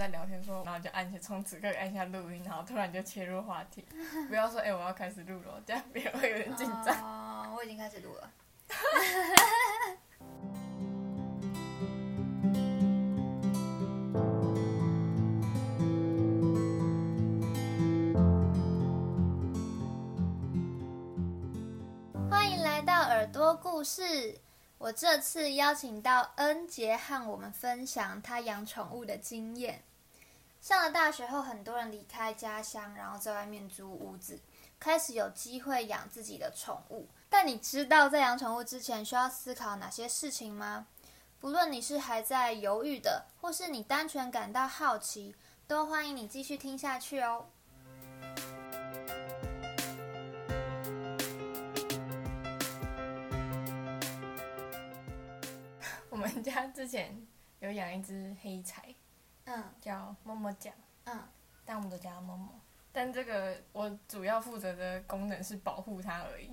[0.00, 3.84] 在聊天说，然后就按下从此刻按下录音，然后突然就切入话题，
[4.30, 6.96] 不要说哎、我要开始录了，这样别人会有点紧张。
[7.02, 8.30] 哦，我已经开始录了。
[22.30, 24.40] 欢迎来到耳朵故事。
[24.78, 29.82] 我这次邀请到恩杰和我们分享他养宠物的经验。
[30.60, 34.38] 上了大学后，很多人离开家乡，然后在外面租屋子，
[34.78, 37.08] 开始有机会养自己的宠物。
[37.30, 40.86] 但你知道在养宠物之前需要思考哪些事情吗？
[41.40, 45.34] 不论你是还在犹豫的，或是你单纯感到好奇，
[45.66, 47.46] 都欢迎你继续听下去哦。
[56.10, 57.26] 我们家之前
[57.60, 58.94] 有养一只黑柴，
[59.44, 60.72] 嗯叫默默酱，
[61.04, 61.22] 嗯，
[61.64, 62.48] 但我们都叫它默默。
[62.92, 66.52] 但这个我主要负责的功能是保护它而已，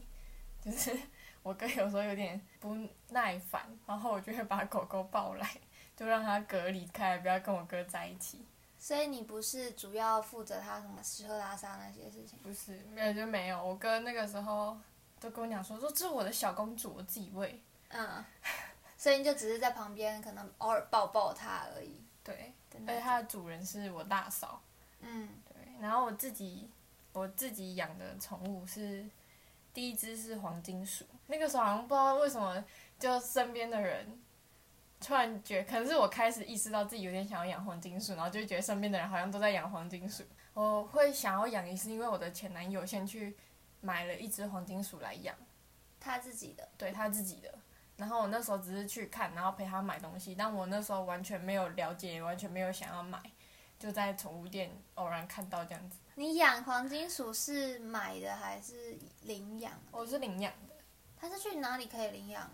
[0.62, 0.98] 就是
[1.42, 2.76] 我哥有时候有点不
[3.10, 5.50] 耐烦，然后我就会把狗狗抱来，
[5.96, 8.46] 就让它隔离开，不要跟我哥在一起。
[8.80, 12.38] 所以你不是主要负责他什么吃喝拉撒那些事情？
[12.44, 13.66] 不是，没有就没有。
[13.66, 14.78] 我哥那个时候
[15.20, 17.60] 都跟我讲说，说这是我的小公主，我自己喂。
[17.90, 18.24] 嗯，
[18.96, 22.06] 所以你就只是在旁边可能偶尔抱抱它而已。
[22.24, 22.54] 对，
[22.86, 24.62] 而且它的主人是我大嫂。
[25.00, 26.70] 嗯对，然后我自己
[27.14, 29.06] 我自己养的宠物是
[29.74, 32.64] 第一只是黄金鼠，那个时候好像不知道为什么，
[33.00, 34.20] 就身边的人
[35.00, 40.24] 突然觉可能是我开始意识到自己有点想要养黄金鼠，然后就觉得身边的人好像都在养黄金鼠。
[40.54, 43.38] 我会想要养也是因为我的前男友先去
[43.82, 45.36] 买了一只黄金鼠来养，
[46.00, 46.68] 他自己的。
[46.76, 47.54] 对他自己的。
[47.98, 53.20] 然后我那时候只是去看，然后陪他买东西，但我那时候完全没有了解，完全没有想要买，
[53.80, 55.98] 就在宠物店偶然看到这样子。
[56.16, 59.74] 你养黄金鼠是买的还是领养？
[59.92, 60.76] 我是领养的，
[61.20, 62.50] 它是去哪里可以领养？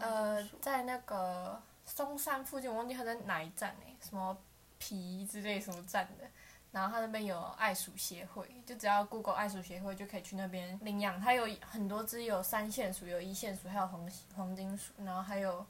[0.00, 4.36] 呃在那个松山附近，我忘记它在哪一站诶、什么
[4.78, 6.24] 皮之类什么站的。
[6.74, 11.20] 然后他那边有爱鼠协会，就只要 Google 爱鼠协会就可以去那边领养。
[11.20, 15.64] 它有很多只，有三线鼠，有一线鼠，还有黄黄金鼠，然后还有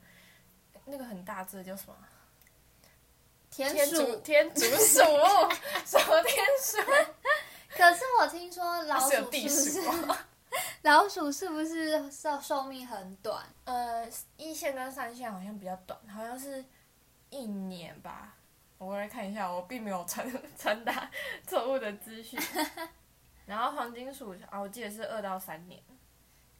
[0.86, 1.94] 那个很大只的叫什么？
[3.50, 4.16] 田鼠。
[4.16, 5.02] 天竺鼠，
[5.84, 6.78] 什么天鼠？
[7.68, 9.82] 可是我听说老鼠是？
[10.80, 13.44] 老鼠是不是寿寿命很短？
[13.64, 16.64] 呃，一线跟三线好像比较短，好像是
[17.28, 18.34] 一年吧。
[18.84, 21.10] 我来看一下，我并没有传 传达
[21.46, 22.38] 错误的资讯。
[23.46, 25.82] 然后黄金鼠啊，我记得是二到三年。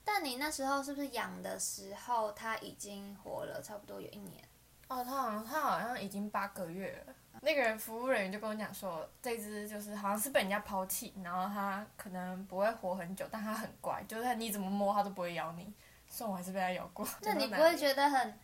[0.05, 4.45] 但你那时候是不是养的时候它已经活了差不多有一年？
[4.89, 7.15] 哦，它好像它好像已经八个月了。
[7.41, 15.73] 那个人服务人员就跟我讲说，这只就是好像是被人家抛弃，然后它可能不会活很久，但它很乖，就是你怎么摸它都不会咬你。
[16.07, 17.07] 虽然我还是被它咬过。
[17.23, 18.39] 那你 不会觉得很，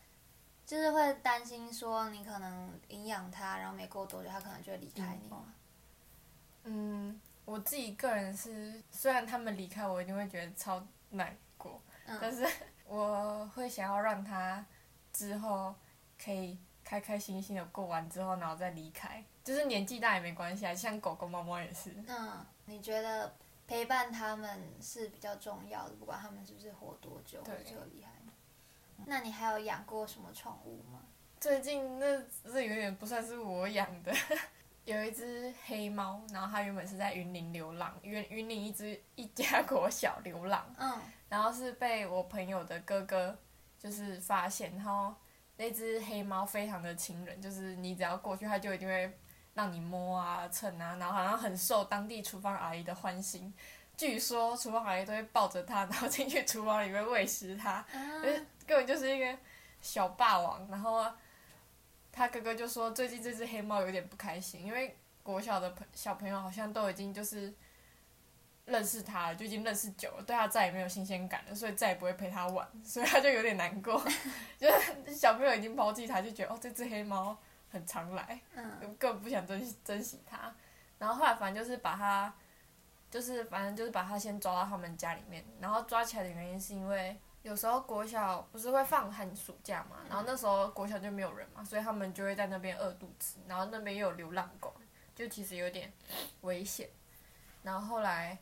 [0.70, 5.52] 就是会担心说你可能营养它，然后没过多久它可能就会离开你吗？
[6.62, 12.48] 嗯，我自己个人是，虽然他们离开我，一定会觉得超难过，但嗯，是
[12.86, 14.64] 我会想要让它
[15.12, 15.74] 之后
[16.22, 19.24] 可以开开心心的过完之后，然后再离开。
[19.42, 21.92] 就是年纪大也没关系啊，像狗狗、猫猫也是。
[22.06, 23.34] 嗯，你觉得
[23.66, 28.19] 陪伴他们是比较重要的，不管他们是不是活多久或对者就离开你。
[29.06, 31.00] 那你还有养过什么宠物吗？
[31.40, 34.12] 最近那这有点不算是我养的，
[34.84, 43.38] 有一只黑猫，然后它原本是在云林流浪，云云林一只一家国小流浪，嗯然后是被我朋友的哥哥
[43.78, 45.14] 就是发现，然后
[45.56, 49.18] 那只黑猫非常的亲人，就是你只要过去，它就一定会
[49.54, 53.52] 让你摸啊、蹭啊，然后好像很受当地厨房阿姨的欢心。
[54.00, 57.86] 据说厨房阿姨都会抱着它，然后进去厨房里面喂食它，啊
[58.22, 59.38] 就是根本就是一个
[59.82, 60.66] 小霸王。
[60.70, 61.04] 然后
[62.10, 67.52] 他哥哥就说，最近这只黑猫有点不开心，因为国小的朋小朋友好像都已经就是
[68.64, 74.02] 认识它了，就已经认识久了，对它再也没有新鲜感了，所以再也不会陪它玩， 所以他就有点难过，
[74.58, 74.66] 就
[75.06, 77.36] 是小朋友已经抛弃它，就觉得哦这只黑猫
[77.70, 80.50] 很常来，嗯更不想珍惜珍惜它。
[80.98, 82.32] 然后后来反正就是把它，
[83.10, 94.72] 就是反正就是把它先抓到他们家里面，然后抓起来的原因是因为有时候国小不是会放寒暑假嘛，然后那时候国小就没有人嘛，所以他们就会在那边饿肚子，然后那边又有流浪狗，
[95.14, 95.92] 就其实有点
[96.42, 96.88] 危险。
[97.62, 98.38] 然后后来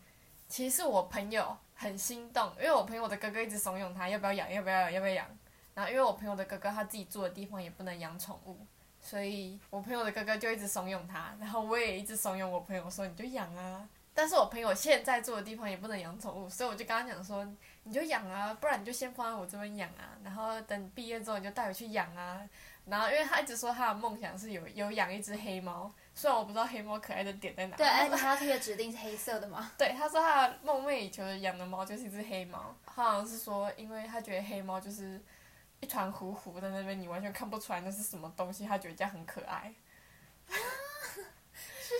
[0.48, 5.26] 其实我朋友很心动，因为我朋友的哥哥一直怂恿他要不要养，要不要养，要不要养。
[5.74, 8.58] 然后因为我朋友的哥哥他自己住的地方也不能养宠物，
[9.00, 13.88] 所以我朋友的哥哥就一直怂恿他，然后我也一直怂恿我朋友说你就养啊。
[14.18, 17.46] 但是我朋友现在住的地方也不能养宠物，所以我就跟他讲说
[17.84, 22.42] 你就养啊，不然你就先放在我这边养啊，然后等毕业之后你就带回去养啊。
[22.84, 27.76] 然后因为他一直说他的梦想是有有养一只黑猫，虽然我不知道黑猫可爱的点在哪。
[27.76, 29.70] 对，而且他特别指定是黑色的吗？
[29.78, 35.22] 对，他说他的梦寐以求的养的猫就是一只黑猫，他好像是说因为他觉得黑猫就是
[35.78, 39.72] 一团糊糊的那边，你完全看不出来那是什么东西，他觉得这样很可爱。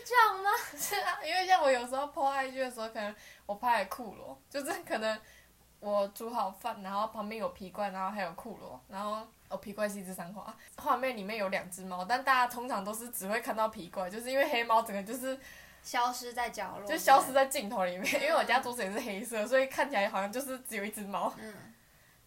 [0.09, 0.51] 是这样吗？
[0.77, 3.15] 是啊，因为像我有时候破 IG 的时候，可能
[3.45, 5.21] 我拍的库罗，就是可能
[5.81, 15.39] 我煮好饭，然后旁边有皮怪，然后还有库罗，然后哦皮怪是一只三花，画面里面有两只猫，但大家通常都是只会看到皮怪，就是因为黑猫整个就是
[15.83, 18.23] 消失在角落，就消失在镜头里面。
[18.23, 21.33] 因为我家桌子也是黑色，所以看起来好像就是只有一只猫。
[21.39, 21.55] 嗯。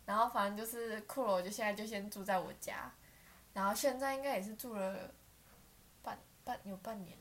[0.05, 2.91] 然后反正就是库罗，就现在就先住在我家，
[3.53, 5.11] 然后现在应该也是住了
[6.01, 7.17] 半半有半年。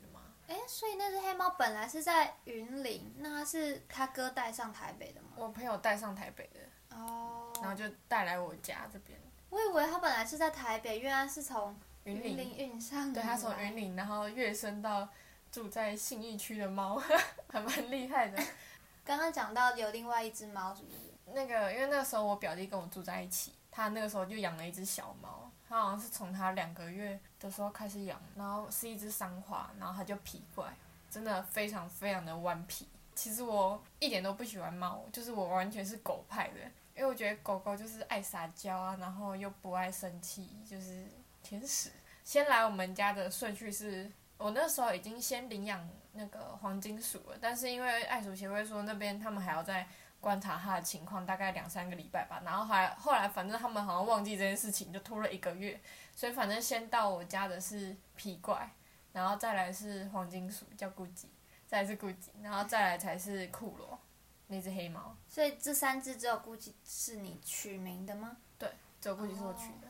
[0.51, 5.29] 哎，所以那只黑猫本来是在云林，那是他哥带上台北的吗？
[5.37, 6.97] 我朋友带上台北的。
[6.97, 7.53] 哦。
[7.61, 9.17] 然后就带来我家这边。
[9.49, 13.13] 我以为它本来是在台北，原来是从云林运上。
[13.13, 15.07] 对，它从云林，然后跃升到
[15.49, 17.01] 住在信义区的猫，
[17.47, 18.43] 还蛮厉害的。
[19.05, 20.97] 刚刚讲到有另外一只猫，是不是？
[21.33, 25.50] 那个，因为那个时候我表弟跟我住在一起，他那个时候就养了一只小猫。
[25.71, 30.65] 它好像是从它两个月的时候开始养，然后是一只三花，然后它就皮怪，
[31.09, 32.85] 真的非常非常的顽皮。
[33.15, 36.59] 其实我一点都不喜欢猫，就是我完全是狗派的，
[36.93, 41.05] 因为我觉得狗狗就是爱撒娇啊，然后又不爱生气，就是
[41.41, 41.89] 天使。
[42.25, 49.87] 先来我们家的顺序是，我那时候已经先领养那个黄金鼠了，但是因为爱鼠协会说那边他们还要在。
[50.21, 55.81] 观察它的情况，大概两三个礼拜吧，然后还后来反正他们好像忘记这件事情，就拖了一个月，
[56.15, 58.69] 所以反正先到我家的是皮怪，
[59.11, 61.27] 然后再来是黄金鼠叫顾吉，
[61.67, 63.99] 再来是顾吉，然后再来才是库罗，
[64.45, 65.15] 那只黑猫。
[65.27, 68.37] 所以这三只只有顾吉是你取名的吗？
[68.59, 68.71] 对，
[69.01, 69.87] 只有顾吉是我取的，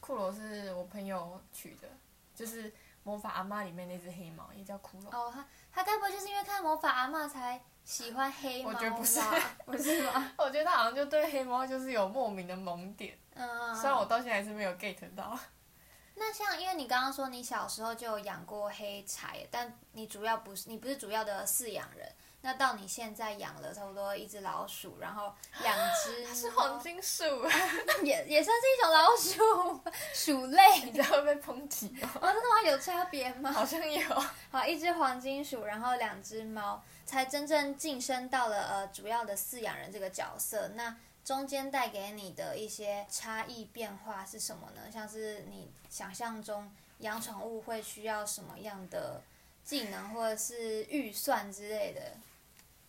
[0.00, 1.88] 库罗是我朋友取的，
[2.34, 2.70] 就是
[3.04, 5.10] 魔法阿妈里面那只黑猫也叫库罗。
[5.10, 7.58] 哦，他他该不会就是因为看魔法阿妈才？
[7.84, 9.20] 喜欢黑猫我觉得不是，
[9.66, 10.32] 不是吗？
[10.38, 13.18] 我觉得他好像就对黑猫就是有莫名的萌点。
[13.34, 13.74] 嗯。
[13.74, 15.38] 虽然我到现在还是没有 get 到。
[16.14, 22.06] 那像，因为你刚刚说你小时候就有养过黑柴，但你主要不是，你不是主要的饲养人。
[22.42, 26.34] 那到你现在养了差不多一只老鼠，然后两只。
[26.34, 27.24] 是黄金鼠。
[28.02, 29.80] 也也算是一种老鼠，
[30.12, 30.60] 鼠类。
[30.84, 32.20] 你知道会被抨击哦？
[32.20, 32.62] 真的吗？
[32.66, 33.52] 有差别吗？
[33.52, 34.02] 好像有。
[34.50, 36.82] 好，一只黄金鼠，然后两只猫。
[37.04, 44.82] 才真正晋升到了呃主要的饲养人这个角色，那中间带给你的一些差异变化是什么呢？
[44.90, 49.20] 像是你想象中养宠物会需要什么样的
[49.62, 52.00] 技能或者是预算之类的？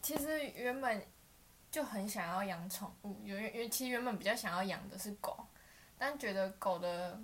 [0.03, 1.03] 其实原本
[1.71, 5.47] 就很想要养宠物，因为因为其实原本比较想要养的是狗，
[5.97, 7.19] 但觉得狗的。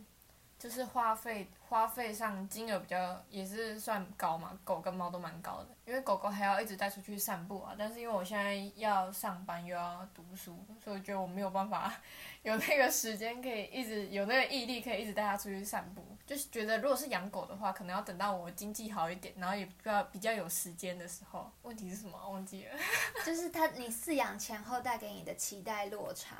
[0.61, 7.75] 就是花费花费上金额比较也是算高嘛，狗跟猫都蛮高的，因为狗狗还要一直带出去散步啊。
[7.77, 11.93] 但是因为我现在要上班又要读书，所以我觉得我没有办法
[12.41, 16.03] 有那个时间可以一直有那个毅力可以一直带它出去散步。
[16.25, 21.51] 就是觉得如果是养狗的话，可能要等到我经济好一点，然后也比较比较有时间的时候。
[21.61, 22.17] 问题是什么？
[22.29, 22.71] 忘记了。
[23.23, 26.35] 就是它你饲养前后带给你的期待落差。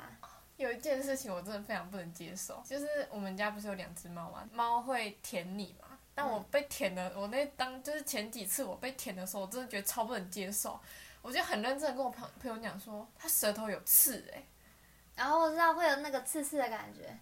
[0.60, 4.46] 有一件事情我真的非常不能接受，就是我们家不是有两只猫吗？
[4.52, 5.98] 猫会舔你嘛？
[6.14, 10.78] 但我被舔的，我那当就是前几次我被舔的时候，我真的觉得超不能接受。
[11.22, 14.44] 我就很认真的跟我朋朋友讲说，它舌头有刺哎，
[15.16, 17.18] 然后我知道会有那个刺刺的感觉。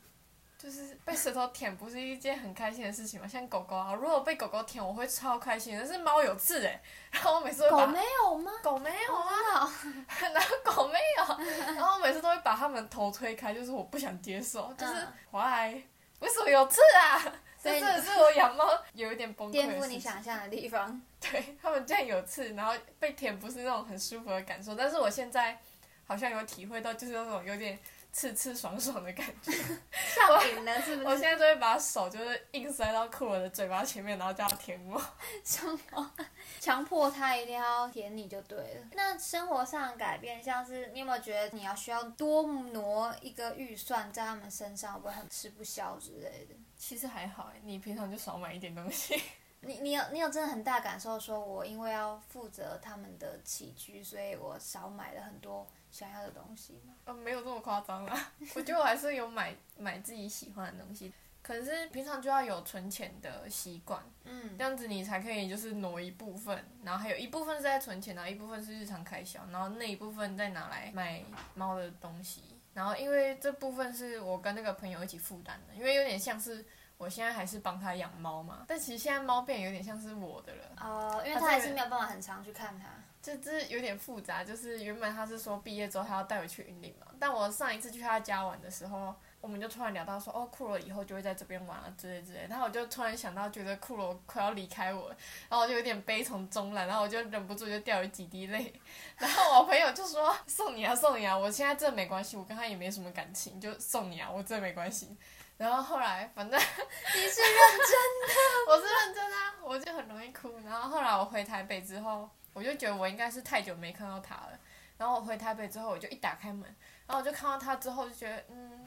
[0.58, 3.28] 就是被舌头舔不是一件很开心的事情吗？
[3.28, 5.78] 像狗狗啊，如果被狗狗舔，我会超开心。
[5.78, 8.50] 但是猫有刺哎，然后我每次都狗没有吗？
[8.60, 9.72] 狗没有啊，
[10.20, 14.94] 然后狗没有，然后我每次都会把它们头推开，就是我不想接受，就是
[15.30, 15.80] why
[16.18, 17.22] 为什么有刺啊？
[17.62, 19.52] 这真的是我养猫有一点崩溃。
[19.52, 21.00] 颠覆你想象的地方。
[21.20, 25.56] 对，它们竟然有刺，然后被舔不是那种很舒服的感受，但是我现在
[26.04, 27.78] 好像有体会到，就是那种有点。
[28.18, 29.52] 刺刺爽爽的感觉，
[29.94, 31.06] 上瘾了是不是？
[31.06, 35.00] 我现在都会把手就是硬塞到库尔的嘴巴前面，然后叫他舔我。
[35.44, 36.14] 什么？
[36.58, 38.86] 强迫他一定要舔你就对了。
[38.94, 46.56] 那生活上改变，像是你有没有觉得你要需要多挪一个预算在他们身上，会不会很吃不消之类的？
[46.76, 49.22] 其实还好哎，你平常就少买一点东西。
[49.60, 55.64] 你你有你有真的很大感受，说我因为要负责他们的起居，所以我少买了很多。
[55.90, 56.94] 想要的东西吗？
[57.04, 58.32] 呃，没有这么夸张啦。
[58.54, 71.22] 我觉得我还是有买买自己喜欢的东西，可是平常就要有存钱的习惯，嗯这样子你才可以就是挪一部分，然后还有一部分是在存钱，然后一部分是日常开销，然后那一部分再拿来买
[71.54, 72.42] 猫的东西。
[72.74, 76.64] 然后因为这部分是我跟那个朋友一起负担的，因为有点像是
[76.96, 80.62] 我现在还是帮他养猫嘛，但其实现在猫变有点像是我的了。
[80.80, 82.86] 哦，因为他还是没有办法很常去看它。
[83.28, 95.08] 这这有点复杂，就是原本他是说毕业之后他要带我去云林嘛，但我上一次去他家玩的时候，我们就突然聊到说，哦，库罗以后就会在这边玩啊之类之类，然后我就突然想到，觉得库罗快要离开我，
[95.50, 98.72] 然后我就有点悲从中来，然后我就忍不住就掉了几滴泪，
[99.18, 105.14] 然后我朋友就说送你啊送你啊，我现在这没关系，我跟他也没什么感情，就送你啊，我这没关系。
[105.58, 107.90] 然后后来反正你是认真
[108.22, 108.34] 的
[108.70, 110.56] 我是认真啊，我就很容易哭。
[110.64, 114.58] 然后后来我回台北之后，我就觉得我应该是太久没看到他了。
[114.96, 116.62] 然后我回台北之后，我就一打开门，
[117.06, 118.84] 然后我就看到他之后，就觉得嗯，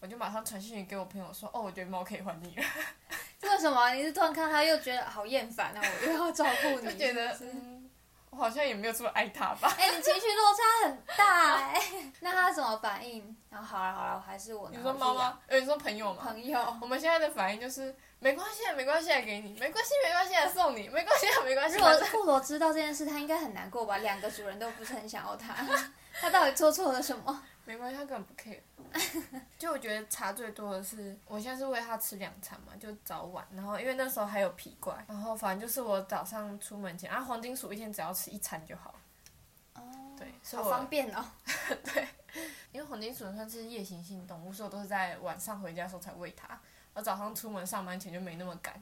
[0.00, 2.64] 我就马上传讯息给我朋友说，哦，我觉得猫可以还你了，
[3.42, 3.90] 为什么？
[3.92, 7.38] 你是突然看他又觉得好厌烦啊，我又要照顾你，就觉得
[8.40, 9.72] 好像也没有这么爱他吧。
[9.78, 11.80] 哎、你情绪落差很大哎、
[12.20, 13.36] 那他怎么反应？
[13.50, 14.68] 然后好了好了，我还是我。
[14.72, 15.38] 你说妈妈？
[15.46, 16.22] 呃，你说朋友吗？
[16.24, 16.76] 朋友。
[16.80, 21.96] 我们现在的反应就是没关系啊，没关系啊，给你，没关系，没关系啊，送你，没关系啊，没关系如啊。
[21.96, 23.98] 果库罗知道这件事，他应该很难过吧？
[23.98, 25.54] 两个主人都不是很想要他，
[26.20, 27.42] 他到底做错了什么？
[27.70, 29.40] 没关系，他根本不 care。
[29.56, 33.46] 就我觉得差最多的是，我现在是喂他吃两餐嘛，就早晚。
[33.54, 38.94] 然后因为那时候还有皮怪，然后反正就是我早上出门前，啊，黄金鼠一天只要吃一餐就好。
[39.74, 39.82] 哦，
[40.18, 41.24] 对，所以好我方便哦。
[41.84, 42.08] 对
[42.72, 46.58] 因为黄金鼠算是夜行性动物，所以我都是在晚上回家的时候才喂它。
[46.94, 48.74] 我早上出门上班前就没那么赶。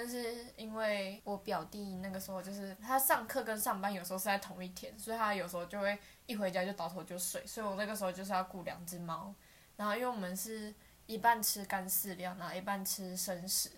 [0.00, 9.34] 但是因为我表弟那个时候就是他上课跟上班有时候是在同一天，所以他有时候就会一回家就倒头就睡，所以我那个时候就是要雇两只猫。
[9.76, 13.70] 然后因为我们是一半吃干饲料，然后一半吃生食，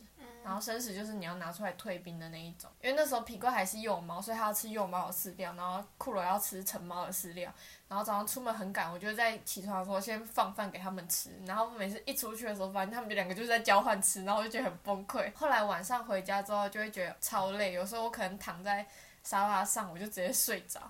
[0.45, 2.71] 然后生食就是你要拿出来退兵的那一种。
[2.81, 7.53] 因为那时候皮怪还是幼猫，所以他要吃幼猫的饲料，然后库罗要吃成猫的饲料。
[7.89, 15.31] 然后早上出门很赶，我就在起床的时候先放饭给他们吃，然后每次一出去的时候，发现他们就两个就是在交换吃，然后我就觉得很崩溃。
[15.35, 18.87] 后来晚上回家之后就会觉得超累，有时候我可能躺在
[19.23, 20.81] 沙发上，我就直接睡着。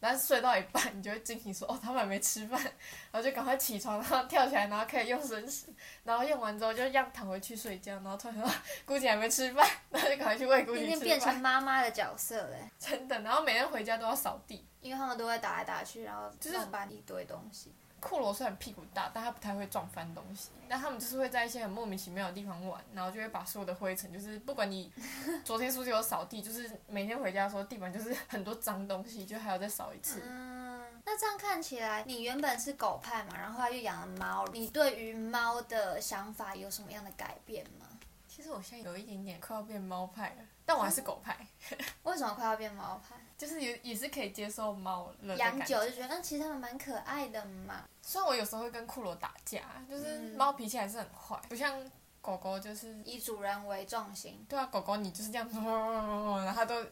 [0.00, 2.60] 但是睡到一半，你就会惊醒说：“哦，他们还没吃饭。
[3.10, 5.66] ”然后就赶快起床，然后跳起来，然后开始用生食，
[6.04, 8.50] 然后用完之后就这样躺回去睡觉，然后突然说
[8.86, 9.66] ：“姑姐还没吃饭。
[9.90, 11.40] ”然后就赶快去喂姑今姐吃天变成。
[11.40, 14.64] 妈妈的角色嘞，真的，然后每天回家都要扫地。
[14.80, 17.74] 因为他们都会打来打去，然后就是弄翻一堆东西。
[18.00, 20.50] 库罗虽然屁股大，但他不太会撞翻东西。
[20.68, 24.92] 但他们就是会在一些很莫名其妙的地方玩，然后就会把所有的灰尘，就是不管你
[25.44, 30.22] 昨天是不是有扫地，就是每天回家的时候地板就是很多脏东西，就还要再扫一次。
[30.26, 37.86] 嗯，那这样看起来，你原本是狗派嘛，然后又养了猫，你对于猫的想法有什么样的改变吗？
[38.28, 41.34] 其实我现在有一点点快要变猫派了，但我还是狗派，
[42.04, 43.16] 为什么快要变猫派？
[43.38, 45.58] 就是也也是可以接受猫了养。
[45.64, 47.84] 久就觉得，嗯，其实它们蛮可爱的嘛。
[48.02, 51.82] 虽然我有时候会跟库罗打架，就是嗯猫脾气还是很坏，不像
[52.20, 52.94] 狗狗就是。
[53.06, 54.44] 以主人为重心。
[54.46, 56.90] 对啊，狗狗你就是这样， 然后它都 就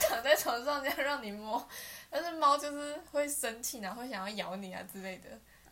[0.00, 1.64] 躺在床上这样让你摸，
[2.10, 5.28] 但是猫就是会生气，然后会想要咬你啊之类的。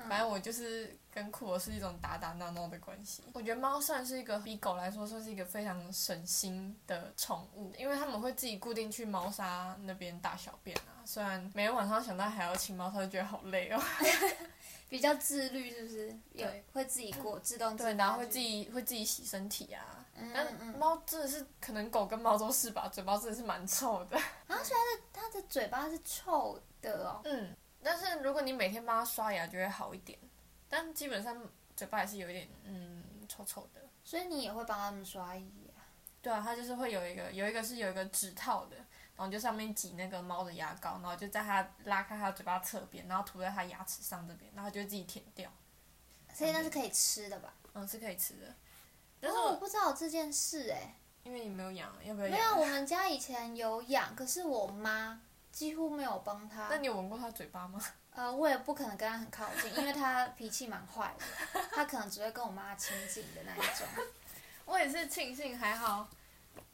[0.08, 3.22] 反正我就是跟酷我是一种打打闹闹的关系。
[3.32, 11.02] 我觉得猫算是一个比狗来说算是一个非常省心的宠物，因为他们会自己固定去猫砂那边大小便啊。
[11.04, 13.80] 虽然每天晚上想到还要清猫，它就觉得好累哦。
[14.88, 16.08] 比较自律，是不是？
[16.32, 20.04] 有对会自己过，自动自对，然后会自己会自己洗身体啊。
[20.16, 24.20] 嗯但嗯，猫真的是，可能狗跟猫都是吧，嘴巴真的是蛮臭的。
[24.48, 27.20] 它的嘴巴是臭的哦。
[27.24, 30.18] 嗯，但是如果你每天帮它刷牙，就会好一点。
[30.68, 31.36] 但基本上
[31.76, 33.80] 嘴巴还是有一点嗯臭臭的。
[34.02, 35.42] 所以你也会帮它们刷牙。
[36.22, 38.76] 对啊，它就是会有一个有一个是有一个指套的，
[39.16, 45.50] 然后就上面挤那个猫的牙膏，然后就在它拉开它嘴巴侧边，然后涂在它牙齿上这边，然后它就自己舔掉。
[46.34, 47.54] 所以那是可以吃的吧？
[47.72, 48.54] 嗯，是可以吃的。
[49.18, 50.94] 但是哦，我我不知道这件事哎、
[51.24, 52.48] 因为你没有养，要不要没养？
[52.50, 55.20] 有，我们家以前有养，可是我妈
[55.52, 56.68] 几乎没有帮他。
[56.68, 57.80] 那你有闻过他嘴巴吗？
[58.14, 63.86] 呃，我也不可能跟他很靠近，因为他脾气蛮坏的， 他可能只会跟我妈亲近的那一种。
[64.66, 66.08] 我也是庆幸还好，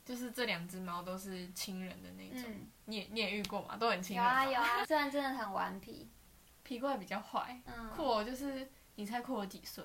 [0.05, 2.51] 就是这两只猫都是亲人的那种。
[2.51, 3.77] 嗯，你也你也遇过嘛？
[3.77, 4.23] 都很亲有。
[4.23, 6.09] 啊有啊，虽然真的很顽皮，
[6.63, 9.85] 皮怪比较坏，嗯，酷我就是你猜酷我几岁？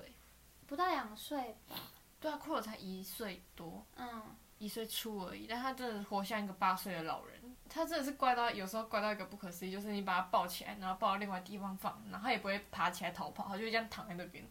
[0.66, 1.76] 不到两岁吧，
[2.18, 4.22] 对啊，酷我才一岁多，嗯，
[4.58, 7.41] 一岁出而已，但他真的活像一个八岁的老人。
[7.74, 14.44] 他真的是怪到有时候怪到一个不可思议，就是你把他抱起来，然后抱到另外地方放，然后他也不会爬起来逃跑，他就这样躺在那边。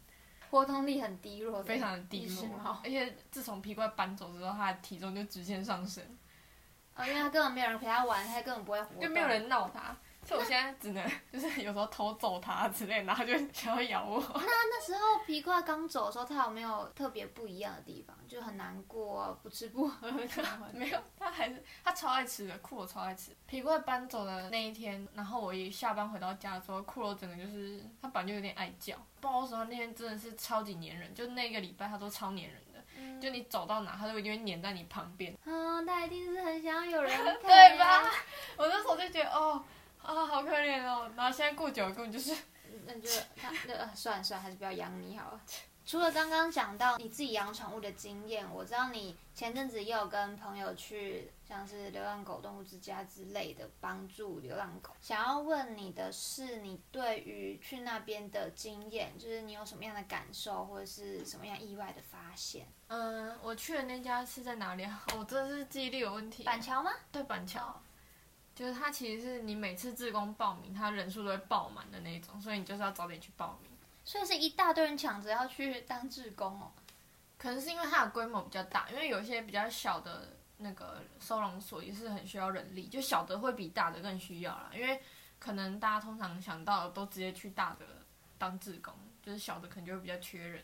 [0.50, 6.04] 活动力很低弱，非常的低落而且自从皮怪搬走之后，它的体重就直线上升，
[6.94, 9.96] 哦，因为它根本没有人陪它玩，它根本不会活动，就没有人闹它。
[10.24, 14.20] 所以我现在只能就是有时候偷走它之类，然后就想要咬我。
[14.34, 18.16] 那那时候皮怪刚走的时候，它有没有特别不一样的地方？
[18.28, 23.32] 就很难过啊，不吃不喝这样 没有，它还是它超爱吃的，酷我超爱吃。
[23.46, 37.12] 皮怪搬走的那一天，然后我一下班回到家之后，酷我整个就是它本来就有点爱叫，不知道为什么那天真的是超级粘人，就那个礼拜它都超粘人的，就你走到哪它都一定会黏在你旁边，嗯，它一定是很想要有人
[37.42, 38.02] 陪、 对吧？？
[38.56, 39.62] 我那时候就觉得哦
[40.02, 42.34] 啊好可怜哦，然后现在过久了根本就是
[42.86, 45.40] 那就它那呃算了算了，还是不要养你好了。
[45.84, 54.92] 除了刚刚讲到你自己养宠物的经验，我知道你前阵子也有跟朋友去像是流浪狗动物之家之类的帮助流浪狗。
[55.00, 62.64] 想要问你的是，你对于去那边的经验，就是你有什么样的感受，或者是什么样意外的发现？
[62.86, 65.04] 嗯，我去的那家是在哪里啊？
[65.18, 66.44] 我真的是记忆力有问题。
[66.44, 66.92] 板桥吗？
[67.10, 67.82] 对板桥，
[68.54, 73.70] 就是它其实是你每次志工报名，它人数都会爆满的那种，所以你就是要早点去报名。
[74.04, 76.72] 所以是一大堆人抢着要去当志工哦。
[77.38, 84.70] 可能是因为它的规模比较大，因为有一些比较小的那个收容所也是很需要人力，就小的会比大的更需要啦。
[84.74, 85.00] 因为
[85.38, 87.86] 可能大家通常想到的都直接去大的
[88.38, 90.62] 当志工，就是小的可能就会比较缺人。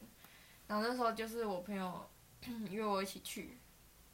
[0.66, 2.09] 然后那时候就是我朋友
[2.71, 3.59] 约我一起去，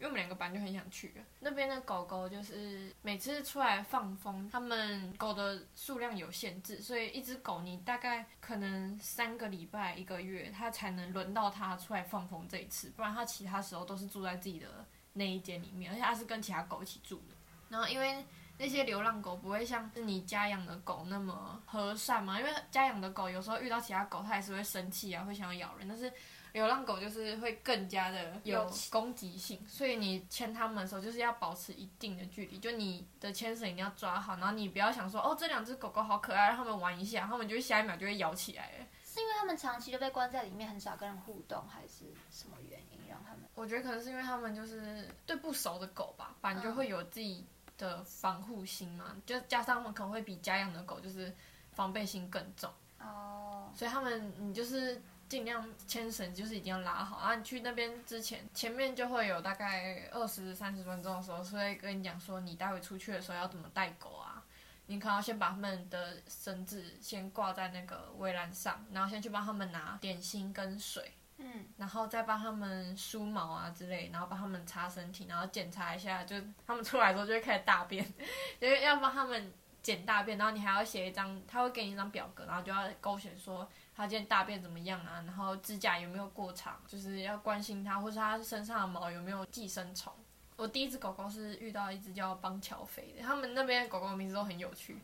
[0.05, 1.25] 因为我们两个班就很想去了。
[1.41, 14.85] 那边的狗狗就是每次出来放风，它们狗的数量有限制，所以一只狗你大概可能三个礼拜、一个月，它才能轮到它出来放风这一次，不然它其他时候都是住在自己的
[15.15, 17.35] 那一间里面，而且它是跟其他狗一起住的。
[17.71, 18.23] 然后因为
[18.59, 26.13] 那些流浪狗不会像是你家养的狗那么和善嘛，因为家养的狗有时候遇到其他狗，它也是会生气啊，会想要咬人，但是
[26.55, 38.87] 流浪狗就是会更加的有攻击性，所以你牵它们的时候就是要保持一定的距离，就你的牵绳一定要抓好，然后你不要想说哦这两只狗狗好可爱，让它们玩一下，它们就会下一秒就会咬起来了。
[39.05, 43.43] 是因为他们长期就被关在里面，很少跟人互动，还是什么原因让他们？
[43.57, 47.45] 我觉得可能是因为它们就是对不熟的狗吧，反正就会有自己
[47.77, 51.35] 的防护心嘛，就加上它们可能会比家养的狗就是
[51.73, 52.71] 防备心更重。
[53.01, 55.01] 哦，所以他们你就是
[55.35, 57.19] 尽量牵绳，就是一定要拉好。
[57.19, 64.41] 然后你去那边之前，前面就会有大概二十三十分钟的时候，是会跟你讲说你待会出去的时候要怎么带狗啊。
[64.87, 78.07] 你可能要先把他们的绳子先挂在那个围栏上，然后先去帮他们拿点心跟水，嗯，然后再帮他们梳毛啊之类，然后帮他们擦身体，然后检查一下，就他们出来的时候就会开始大便，
[78.61, 90.13] 因为要帮他们捡大便，然后你还要写一张，他会给你一张表格，然后就要勾选说他今天大便怎么样啊，然后指甲有没有过长，就是要关心他，或是他身上的毛有没有寄生虫。
[90.57, 94.97] 我第一只狗狗是遇到一只叫邦乔飞的，他们那边的狗狗名字都很有趣，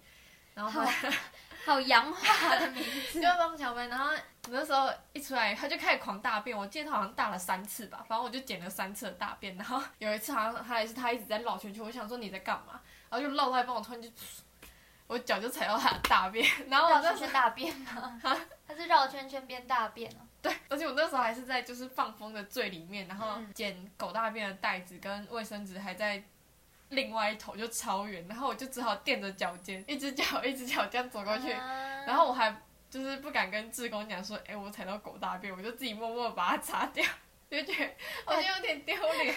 [0.54, 0.94] 然后后来
[1.66, 3.20] 好洋化的名字。
[3.20, 4.10] 叫邦乔飞，然后
[4.48, 6.56] 那时候一出来，他就开始狂大便。
[6.56, 9.56] 我记得他好像大了三次吧，反正我就捡了三次的大便。
[9.56, 12.80] 然后有一次好像他也是他一直在绕圈圈，我想说你在干嘛？
[13.08, 14.08] 然后就绕到一半，我突然就，
[15.08, 18.20] 我脚就踩到他的大便，然后我绕那时候圈圈大便吗？
[18.70, 20.26] 它是绕圈圈边大便哦。
[20.40, 23.52] 对，而且我那时候还是在就是放风的最里面，然后嗯。
[23.52, 26.22] 捡狗大便的袋子跟卫生纸还在
[26.90, 32.04] 另外一头，就超远，然后我就只好垫着脚尖，一只脚一只脚这样走过去，啊。
[32.06, 37.04] 然后我还就是不敢跟志工讲说，哎、我踩到狗大便，我就自己默默把它擦掉，
[37.50, 39.34] 就觉得我觉得有点丢脸，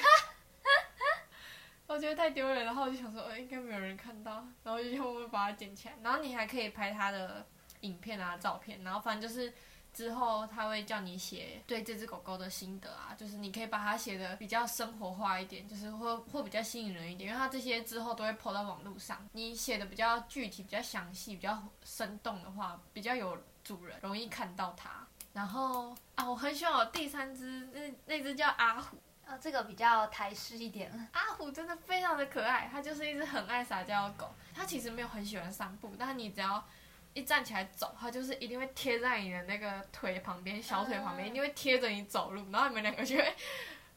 [1.85, 7.45] 我觉得太丢人，然后我就想说，呃，应该没有人看到，然后就默默把它捡起来，然后你还可以拍它的
[7.83, 9.53] 影片啊、照片，然后反正就是。
[9.93, 19.23] 之后他会叫你写对这只狗狗的心得啊，就是你可以把它写的比较生活化一点，就是会会比较吸引人一点，因为它这些之后都会 PO 到网络上。
[19.33, 25.05] 你写的比较具体、比较详细、比较生动的话，比较有主人，容易看到它。
[25.31, 31.07] 然后啊，我很喜欢我第三只，那那只叫阿虎，哦，这个比较台式一点了。
[31.11, 34.33] 阿虎真的非常的可爱，它就是一只很爱撒娇的狗。
[34.55, 36.65] 它其实没有很喜欢散步，但是你只要
[37.13, 43.35] 一站起来走，它就是一定会贴在你的那个腿旁边，小腿旁边，嗯一定会贴着你走路，然后你们两个就会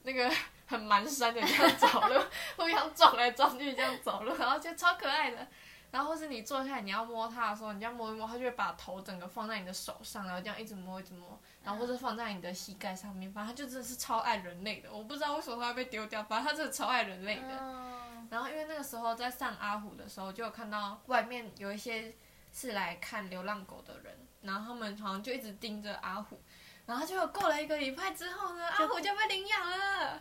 [0.02, 0.30] 那个
[0.66, 2.20] 很蹒跚的这样走路，
[2.56, 5.46] 互相撞来撞去这样走路，然后就超可爱的。
[5.92, 14.92] 然后或是你坐下来你要摸它的时候，你这样摸一摸，它就会把头整个放在你的手上，然后这样一直摸一直摸，然后或者放在你的膝盖上面，反正它就真的是超爱人类的。
[14.92, 17.58] 我不知道为什么它会被丢掉，反正它真的超爱人类的。
[17.60, 22.12] 嗯，然后因为那个时候在上阿虎的时候，就有看到外面有一些
[22.58, 26.40] 是来看流浪狗的人，然后他们好像就一直盯着阿虎，
[26.86, 30.18] 然后结果过了一个礼拜之后呢，阿虎就被领养了。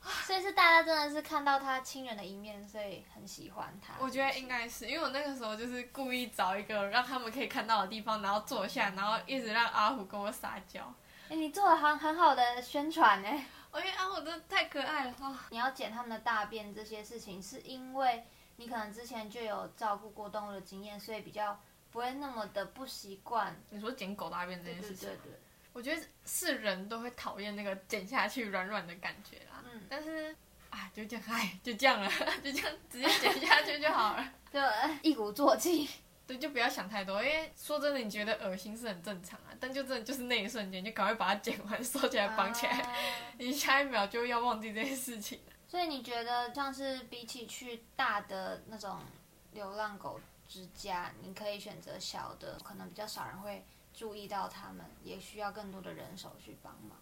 [0.00, 3.94] 所以是大家真的是看到他亲人的一面，所以很喜欢他。
[3.98, 10.80] 我觉得应该是，因为我那个时候就是故意找一个让他们可以看到的地方，然后坐下，然后一直让阿虎跟我撒娇。
[11.28, 13.28] 哎，你做了很很好的宣传呢。
[13.72, 15.36] 我觉得阿虎真的太可爱了哈。
[15.50, 18.24] 你要捡他们的大便这些事情，是因为
[18.60, 21.58] 你可能之前就有照顾过动物的经验，所以比较
[21.92, 23.56] 不会那么的不习惯。
[23.70, 25.40] 你说捡狗大便这件事情，对对对。
[25.72, 29.62] 我觉得是人都会讨厌那个剪下去软软的感觉啦。
[29.72, 29.82] 嗯。
[29.88, 30.34] 但是，
[30.70, 32.10] 啊，就这样，哎，就这样了，
[32.42, 34.32] 就这样直接剪下去就好了。
[34.52, 34.58] 就
[35.02, 35.88] 一鼓作气。
[36.26, 39.54] 对，就不要想太多，因为说真的，你觉得恶心是很正常啊。
[39.60, 42.94] 但就真的就是那一瞬间，就赶快把它剪完， 收起来绑起来，
[43.38, 45.40] 你下一秒就要忘记这件事情。
[45.68, 48.98] 所以你觉得，像是比起去大的那种
[49.52, 56.98] 流浪狗之家，你可以选择小的，可能比较少人会注意到他们，也需要更多的人手去帮忙。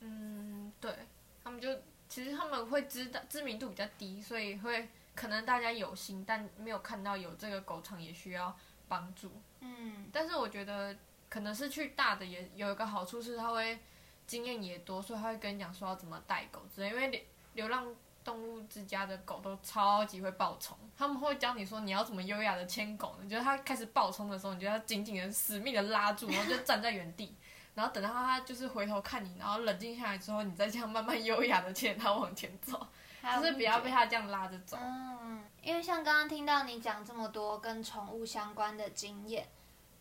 [0.00, 0.94] 嗯，对，
[1.42, 1.74] 他们就
[2.08, 4.88] 其实他们会知道知名度比较低，所以会。
[5.16, 8.52] 可能大家有心，但没有看到有这个狗场也需要
[8.88, 9.30] 帮助。
[9.60, 10.92] 嗯，但是我觉得
[11.28, 13.78] 可能是去大的也有一个好处是，他会
[14.26, 16.88] 经验也多，所以他会跟你讲说要怎么带狗之类。
[16.88, 17.86] 因为流流浪
[18.22, 23.28] 动物之家的狗都超级会暴冲，他们会教你说你要怎么优雅的牵狗呢？
[23.28, 27.34] 就是它开始暴冲的时候，你就要紧紧的、死命的拉住，然后就站在原地，
[27.74, 32.86] 然后等到它就是回头看你，然后冷静下来之后，你再这样慢慢优雅的牵它往前走。
[33.36, 34.76] 就是不要被它这样拉着走。
[34.78, 39.48] 嗯，因为像刚刚听到你讲这么多跟宠物相关的经验，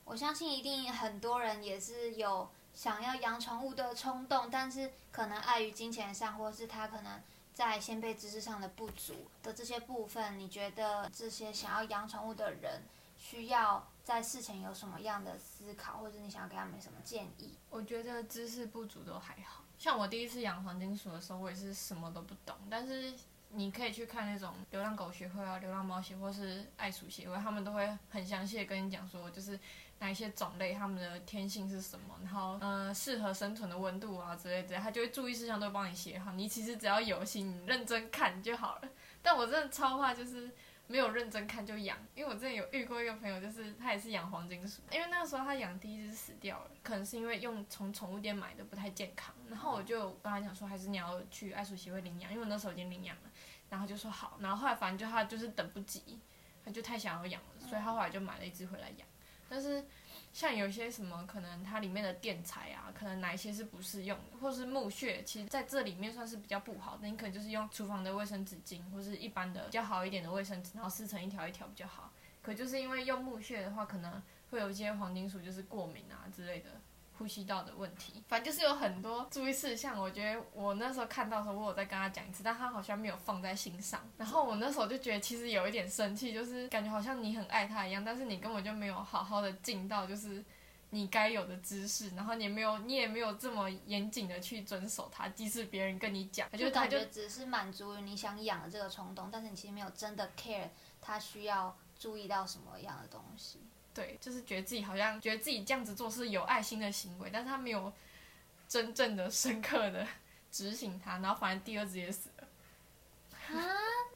[0.04, 7.22] 我相信一定很多人也是有想要养宠物的冲动，但是可能碍于金钱上，或是他可能
[7.54, 12.82] 在先辈知识上的不足的这些部分，你觉得这些想要养宠物的人
[13.18, 17.54] 需要在事前有什么样的思考，或者你想要给他们什么建议？
[17.70, 19.64] 我觉得知识不足都还好。
[19.78, 22.56] 像我第一次养黄金鼠的时候，我也是什么都不懂。
[22.70, 23.14] 但是
[23.50, 29.60] 你可以去看那种流浪狗协会啊、流浪猫协会或是爱鼠协会，他们都会很详细的跟你讲说，就是
[30.00, 36.32] 哪一些种类它们的天性是什么，然后嗯适合生存的温度啊之类的，他就会注意事项都帮你写好。
[36.34, 38.90] 你其实只要有心，你认真看就好了。
[39.22, 40.52] 但我真的超怕就是。
[40.86, 53.22] 没有认真看就养，因为我之前有遇过一个朋友，就是他也是养黄金鼠，因为那个时候他养第一只死掉了，可能是因为用从宠物店买的不太健康，然后我就跟他讲说，还是你要去爱鼠协会领养，因为我那时候已经领养了，
[53.70, 56.20] 然后就说好，然后后来反正就他就是等不及，
[56.66, 59.08] 他就太想要养了，所以他后来就买了一只回来养，
[59.54, 59.86] 但是。
[60.34, 67.06] 像有些什么，可能它里面的垫材啊，可能哪一些是不适用，或是木屑，其实在这里面算是比较不好的。
[67.08, 72.12] 你可能就是用厨房的卫生纸巾，或是一般的比较好一点的卫生纸，然后撕成一条一条比较好。
[72.42, 76.72] 可就是因为用木屑的话，可能会有一些黄金属就是过敏啊之类的。
[77.18, 80.00] 呼吸道的问题，反正就是有很多注意事项。
[80.00, 84.02] 我觉得我那时候看到的时候，我有再跟他讲一次，但他好像没有放在心上。
[84.18, 90.44] 然后我那时候就觉得其实有一点生气，就是感觉好像你很爱他一样，但是你根本就没有好好的尽到就是
[90.90, 95.30] 你该有的姿势，然后你也没有你也没有这么严谨的去遵守它。
[95.30, 103.60] 即使别人跟你讲，就感觉只是满足于你想养的这个冲动，但是你其实没有真的 care 他需要注意到什么样的东西。
[103.94, 107.92] 对，就是觉得自己好像觉得自己这样子做是有爱心的行为，但是他没有
[108.68, 110.08] 真正的深刻的
[110.52, 112.48] 执行它，然后反正第二只也死了。
[113.56, 113.62] 啊，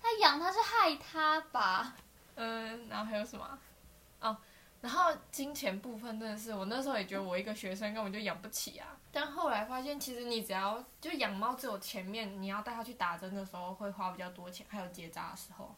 [0.01, 1.95] 他养它是害他吧？
[2.35, 3.59] 嗯，然后还有什么？
[4.19, 4.35] 哦，
[4.81, 8.97] 然后金钱部分真的是，我那时候也觉得我一个学生根本就养不起啊。
[9.11, 15.75] 但后来发现，其实你只要就养猫，只有前面你要带它去打针的时候会花比较多钱，还有结扎的时候。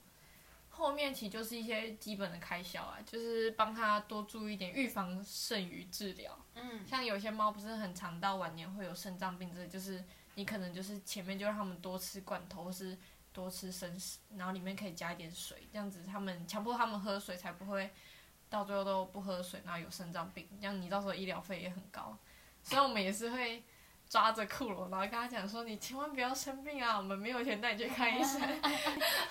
[0.80, 6.36] 后面其实就是一些基本的开销啊，就是帮他多注意一点，预防胜于治疗。
[6.56, 10.04] 嗯，像有些猫不是很长到晚年会有肾脏病之类，就是
[10.36, 12.98] 你可能就是前面就让他们多吃罐头，或是
[13.34, 17.90] 多吃生食，然后里面可以加一点水，这样子他们强迫他们喝水才不会
[18.50, 22.18] 到最后都不喝水，然后有肾脏病，这样你到时候医疗费也很高。
[22.64, 23.62] 所以我们也是会。
[24.10, 28.42] 抓着库罗，然后跟他讲说：“你千万不要生病啊，我们没有钱带你去看医生。”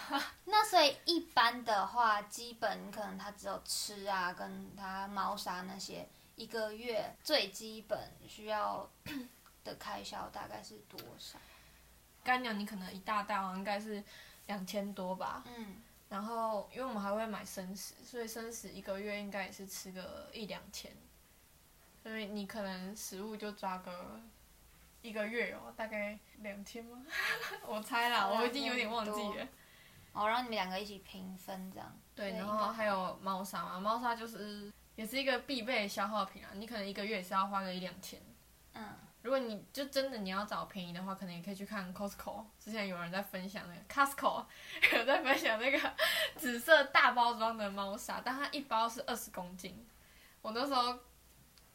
[0.47, 8.89] 那所以一般的话，基本可能他只有吃啊，跟他猫砂那些，一个月最基本需要
[9.65, 11.41] 的开销大概是多少？
[12.23, 14.01] 干粮你可能一大袋应该是
[14.47, 15.43] 两千多吧。
[15.47, 15.83] 嗯。
[16.09, 20.93] 然后因为我们还会买生食，所以生食一个月应该也是吃个一两千。
[22.01, 24.21] 所以你可能食物就抓个。
[25.09, 27.03] 一个月哦，大概两千吗？
[27.67, 29.49] 我猜啦，我已经有点忘记了。
[30.13, 31.99] 哦，然后你们两个一起平分这样。
[32.15, 36.51] 对，然后还有猫砂嘛，猫砂就是也是一个必备消耗品啊。
[36.55, 38.21] 你可能一个月也是要花个一两千。
[38.75, 42.45] 嗯，如果你就真的你要找便宜的话，可能也可以去看 Costco。
[42.59, 44.45] 之前有人在分享那个 Costco，
[44.97, 45.95] 有在分享那个
[46.37, 49.87] 紫色大包装的猫砂，但它一包是二十公斤。
[50.43, 50.99] 我那时候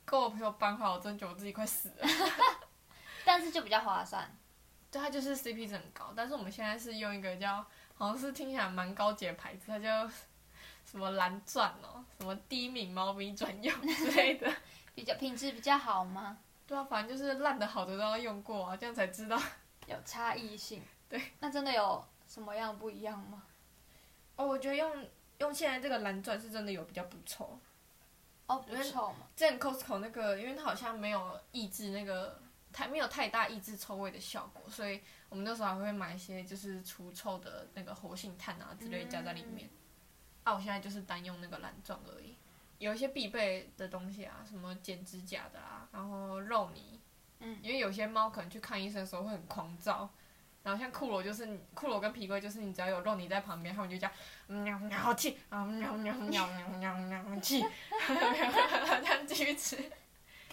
[0.05, 2.07] 跟我朋友搬回来，我真觉得我自己快死了。
[3.33, 4.31] 但是就比较划算。
[4.91, 7.65] 对，它就是 CP 值很高，但是我们现在是用一个叫，
[7.95, 10.07] 好像是听起来蛮高级的牌子，它叫
[10.85, 14.47] 什么蓝钻哦，什么低敏猫咪专用之类的。
[14.93, 16.37] 比较品质比较好吗？
[16.67, 19.41] 对啊，反正就是烂的好的都要用过啊，这样才知道。
[19.87, 20.83] 有差异性。
[21.09, 21.19] 对。
[21.39, 23.41] 那真的有什么样不一样吗？
[24.35, 25.07] 哦，我觉得用
[25.39, 27.59] 用现在这个蓝钻是真的有比较不错。
[28.45, 29.25] 哦，不臭嘛？
[29.35, 32.39] 之前 Costco 那个，因为它好像没有抑制那个
[32.73, 39.69] 太没有太大抑制臭味的效果，所以我们那时候还会买一些就是除臭的那个活性炭啊之类加在里面。
[40.43, 42.35] 啊，我现在就是单用那个蓝钻而已。
[42.79, 46.99] 有一些必备的东西啊，什么剪指甲的啊，然后肉泥，
[47.39, 50.09] 嗯，因为有些猫可能去看医生的时候会很狂躁，
[50.63, 54.11] 然后像库罗就是库罗跟皮龟就是你只要有肉泥在旁边，他们就叫
[54.47, 57.63] 喵喵气啊喵喵喵喵喵喵气，
[58.05, 59.77] 这样继续吃，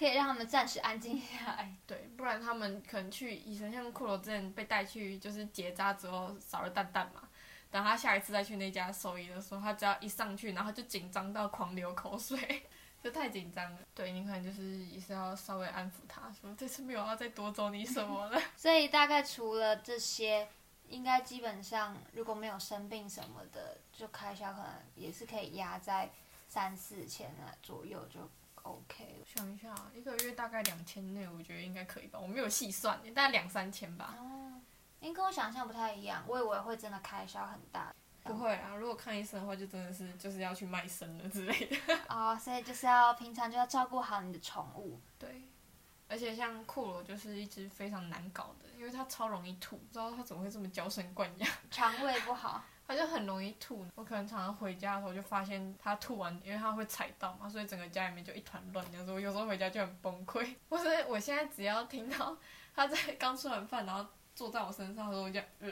[0.01, 1.77] 可以让他们暂时安静下来。
[1.87, 7.29] 对，不然他们可能去医生，像骷髅之前被带去就是结扎之后少了蛋蛋嘛。
[7.71, 12.63] 等他下一次再去那家兽医的时候，他只要一上去，然后就紧张到狂流口水，
[13.05, 13.79] 就太紧张了。
[13.95, 18.41] 对你可能就是也是要稍微安抚他，说这次没有要再夺走你什么了。
[18.57, 20.49] 所以大概除了这些，
[20.89, 26.11] 应该基本上如果没有生病什么的，就开销可能也是可以压在
[26.49, 28.29] 三四千啊左右就
[28.71, 29.27] OK 了。
[29.27, 32.19] 想一下，一个月大概两千内，我觉得应该可以吧。
[32.19, 34.15] 我没有细算，大概两三千吧。
[35.01, 37.93] 因为跟我想象不太一样，我以为会真的开销很大。
[38.23, 41.77] 不会啊，如果看医生的话，就真的是就是要去卖身了之类的。
[42.09, 45.01] 哦，所以就是要平常就要照顾好你的宠物。
[45.19, 45.49] 对，
[46.07, 51.51] 而且像库罗就是一只非常难搞的，因为它超容易吐，不知道它怎么会这么娇生惯养。
[51.71, 53.87] 肠胃不好，它就很容易吐。
[53.95, 58.85] 我可能常常回家的时候就发现他吐完，因为他会踩到嘛，所以整个家里面就一团乱。
[58.93, 59.13] 样子。
[59.13, 60.55] 我有时候回家就很崩溃。
[60.69, 62.37] 或 是我现在只要听到
[62.75, 64.05] 他在刚吃完饭，然后。
[64.33, 65.71] 坐在我身上的时候，我就，呃，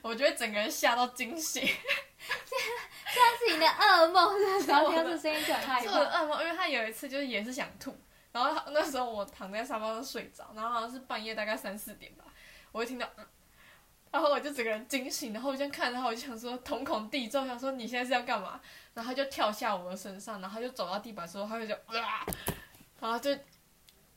[0.00, 1.60] 我觉得整个人吓到惊醒。
[1.66, 5.86] 这是你的噩梦，然后听到这声音就很害怕。
[5.86, 7.94] 做噩梦，因为他有一次就是也是想吐，
[8.32, 12.24] 然后那时候我躺在沙发上睡着，然后好像是半夜大概三四点吧，
[12.72, 13.06] 我就听到，
[14.10, 18.60] 然后我就整个人惊醒，然后我就看然后，我就想说瞳孔地震，想说你现在是要干嘛？
[18.94, 21.74] 然后他就跳下我的身上，然后他就走到地板时候，他就就，
[23.00, 23.36] 然后就。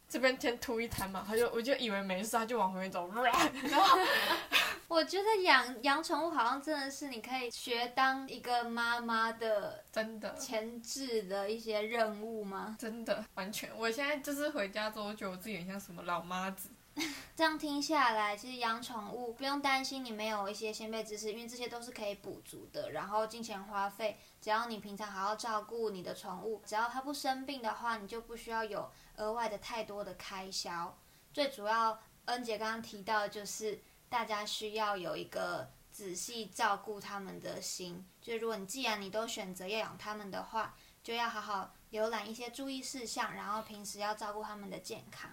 [0.09, 3.09] 这边先吐一滩嘛，他就我就以为没事，他就往回面走。
[3.11, 3.97] 然后
[4.87, 12.75] 我觉得养养宠物好像真的是你可以学当一个妈妈的，真的前置的一些任务吗？
[12.77, 16.69] 真的完全，我现在就是回家之后，我觉得我自己很像什么老妈子。
[17.35, 22.91] 这样听下来，其实养宠物不用担心你没有一些先辈知识，因为这些都是可以补足的。
[22.91, 30.95] 然后金钱花费，只要你平常好好照顾你的宠物，只要它不生病的话，你就不需要有额外的太多的开销。
[31.33, 38.05] 最主要，恩姐刚刚提到，就是大家需要有一个仔细照顾它们的心。
[38.21, 45.31] 就如果你既然你都选择要养它们的话，就要好好浏览一些注意事项，然后平时要照顾它们的健康。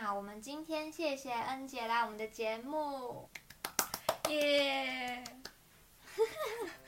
[0.00, 3.28] 那我们今天谢谢恩姐来我们的节目，
[4.28, 5.24] 耶。